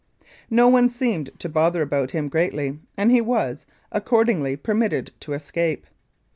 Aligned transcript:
No 0.49 0.67
one 0.67 0.89
seemed 0.89 1.29
to 1.37 1.47
bother 1.47 1.83
about 1.83 2.09
him 2.09 2.27
greatly, 2.27 2.79
and 2.97 3.11
he 3.11 3.21
"was 3.21 3.67
accordingly 3.91 4.55
permitted 4.55 5.11
to 5.19 5.33
escape." 5.33 5.85